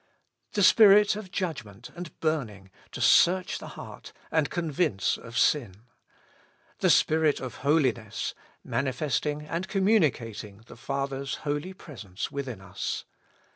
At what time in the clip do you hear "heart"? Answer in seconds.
3.77-4.13